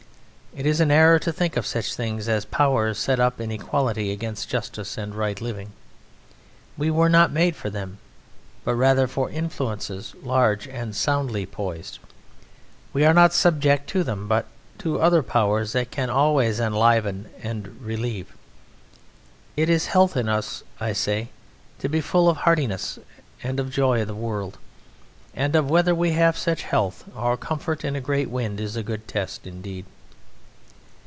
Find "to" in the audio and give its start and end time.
1.19-1.31, 13.91-14.03, 14.79-14.99, 21.79-21.87